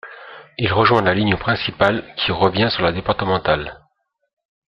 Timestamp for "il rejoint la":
0.57-1.13